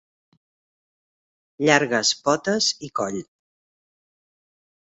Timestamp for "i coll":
2.89-3.23